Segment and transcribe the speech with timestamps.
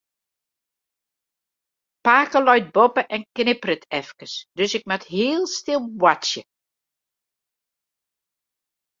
[2.07, 6.41] Pake leit boppe en knipperet efkes, dus ik moat hiel stil boartsje.